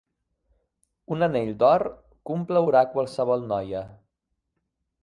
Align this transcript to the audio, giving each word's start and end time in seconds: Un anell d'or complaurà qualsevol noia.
Un 1.15 1.27
anell 1.27 1.51
d'or 1.65 1.85
complaurà 2.31 2.83
qualsevol 2.95 3.47
noia. 3.55 3.87